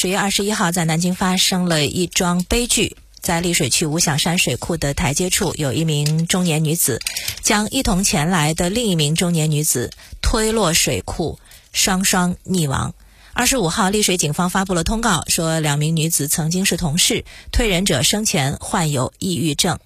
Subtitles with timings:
[0.00, 2.96] 十月二十一号，在南京发生了一桩悲剧。
[3.20, 7.00] 在溧水区五响山水库的台阶处，有一名中年女子
[7.42, 9.90] 将一同前来的另一名中年女子
[10.22, 11.40] 推落水库，
[11.72, 12.94] 双双溺亡。
[13.32, 19.80] 二十五号，溧水警方发布了通告，说两名女子曾经是同事，推人者生前患有抑郁症。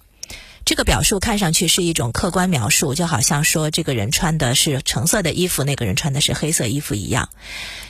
[0.65, 7.29] 这个表述看上去是一种客观描述，就好像说这个人穿的是橙色的衣服，那个人穿的是黑色衣服一样，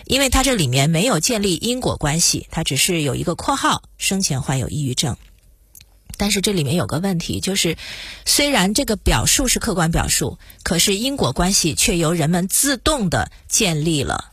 [0.05, 5.17] 因为他这里面没有建立因果关系，他只是有一个括号，生前患有抑郁症。
[6.17, 7.77] 但是这里面有个问题，就是
[8.25, 14.31] 虽然这个表述是客观表述，可是因果关系却由人们自动的建立了，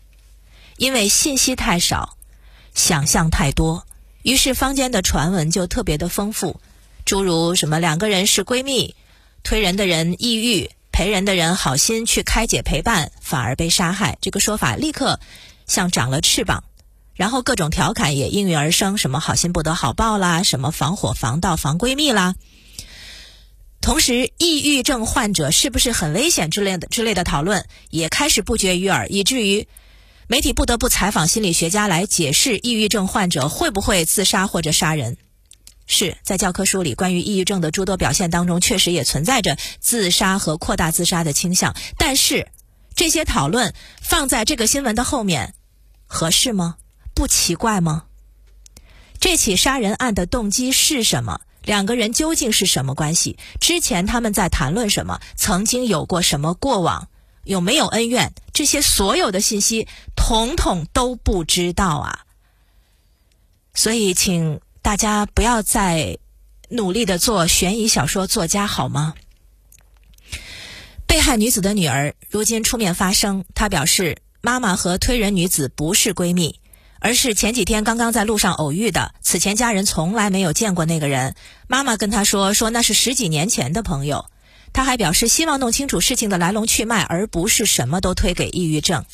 [0.78, 2.16] 因为信息太少，
[2.75, 3.86] 想象太多，
[4.22, 6.61] 于是坊间的传闻就特别的丰富。
[7.10, 8.95] 诸如什么两个人是闺蜜，
[9.42, 14.16] 推人的人抑郁，陪人的人好心去开解陪伴，反而被杀害。
[14.20, 15.19] 这个说法立刻
[15.66, 16.62] 像长了翅膀，
[17.14, 22.36] 然后各种调侃也应运而生，什么好心不得好报啦，什么防火防盗防闺蜜啦。
[23.81, 29.66] 同时，抑郁症患者是不是很危险之类的之类的讨论也开始不绝于耳，以至于
[30.28, 35.16] 媒体不得不采访心理学家来解释抑郁症患者会不会自杀或者杀人。
[35.91, 41.74] 是在教科书里关于抑郁症的诸多表现当中，确实也存在着自杀和扩大自杀的倾向。
[41.98, 42.47] 但是，
[42.94, 45.52] 这些讨论放在这个新闻的后面，
[46.06, 46.77] 合适吗？
[47.12, 48.05] 不奇怪吗？
[49.19, 51.41] 这起杀人案的动机是什么？
[51.64, 53.36] 两个人究竟是什么关系？
[53.60, 55.20] 之前他们在谈论什么？
[55.34, 57.08] 曾经有过什么过往？
[57.42, 58.32] 有没有恩怨？
[58.52, 62.27] 这些所有的信息，统统都不知道啊！
[63.75, 64.60] 所以，请。
[64.83, 66.19] 大家不要再
[66.70, 69.14] 努力的做悬疑小说作家好吗？
[71.06, 76.61] 被害女子的女儿如今出面发声，她表示，妈妈和推人女子不是闺蜜，
[76.98, 79.14] 而是前几天刚刚在路上偶遇的。
[79.20, 81.34] 此前家人从来没有见过那个人。
[81.69, 84.27] 妈妈跟她说，说那是十几年前的朋友。
[84.72, 89.04] 她还表示，希望弄清楚事情的来龙去脉，而不是什么都推给抑郁症。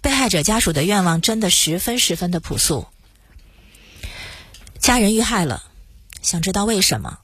[0.00, 2.86] 被害者家属的愿望真的十分十分的朴素。
[4.84, 5.62] 家人遇害了，
[6.20, 7.20] 想知道为什么？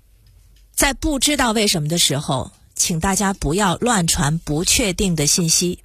[0.72, 5.84] 在不知道为什么的时候，请大家不要乱传不确定的信息。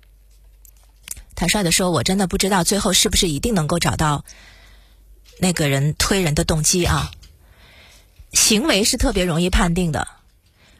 [1.35, 4.23] 坦率的说，我真的不知道最后是不是一定能够找到
[5.37, 7.11] 那个人推人的动机啊。
[8.31, 10.07] 行为是特别容易判定的，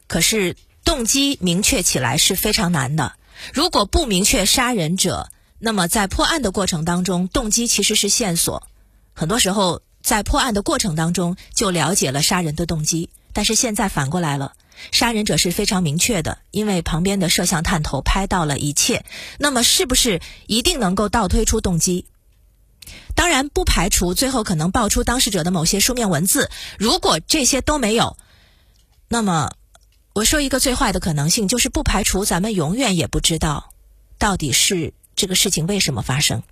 [0.08, 3.18] 可是动机明确起来是非常难的。
[3.54, 5.30] 如果不明确杀人者，
[5.60, 8.70] 那么在破案的过程当中，动机其实是线索。
[9.14, 9.82] 很多时候。
[10.06, 13.10] 在破案的过程当中，就了解了杀人的动机。
[13.34, 14.54] 但是现在反过来了，
[14.92, 19.04] 杀人者是非常明确的，因为旁边的摄像探头拍到了一切。
[19.40, 22.06] 那么，是不是一定能够倒推出动机？
[23.16, 26.52] 当然，不排除最后可能爆出当事者的某些书面文字。
[26.78, 28.16] 如果这些都没有，
[29.08, 29.54] 那么
[30.14, 33.74] 我说一个最坏的可能性，就是不排除咱们永远也不知道，
[34.20, 36.44] 到底是这个事情为什么发生。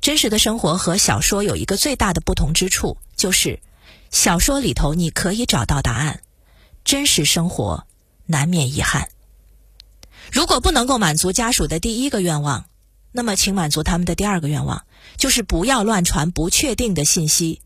[0.00, 3.60] 真实的生活和小说有一个最大的不同之处，就是
[4.10, 6.20] 小说里头你可以找到答案，
[6.84, 7.86] 真实生活
[8.26, 9.08] 难免遗憾。
[10.32, 12.66] 如果不能够满足家属的第一个愿望，
[13.12, 14.84] 那么请满足他们的第二个愿望，
[15.16, 17.60] 就是不要乱传不确定的信息。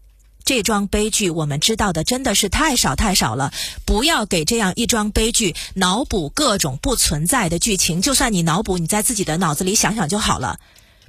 [0.45, 3.53] 这桩悲剧我们知道的真的是太少太少了，
[3.85, 8.01] 不要给这样一桩悲剧脑补各种不存在的剧情。
[8.01, 10.59] 就算你脑补，你在自己的脑子里想想就好了。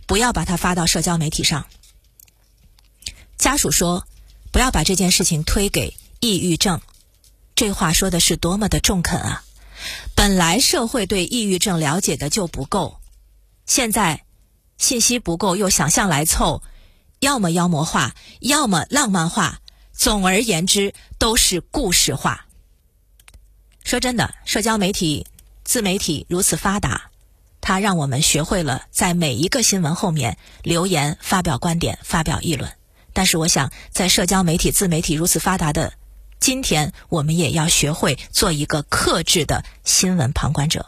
[0.10, 1.68] 不要把它发到社交媒体上。
[3.38, 4.08] 家属说
[4.52, 6.82] ：“不要把这件事情推给抑郁症。”
[7.54, 9.44] 这话说的是多么的中肯啊！
[10.16, 13.00] 本来社会对抑郁症了解的就不够，
[13.68, 14.26] 现在
[14.80, 16.64] 信息不够，又想象来凑，
[17.20, 19.60] 要么妖魔化，要么浪漫化，
[19.94, 22.48] 总而言之都是故事化。
[23.84, 25.28] 说真的，社交媒体、
[25.64, 27.09] 自媒体如此发达。
[27.70, 32.72] 它让我们学会了在每一个新闻后面留言、发表观点、发表议论。
[33.14, 35.94] 但是，我想在社交媒体、自媒体如此发达的
[36.40, 40.88] 今天，我们也要学会做一个克制的新闻旁观者。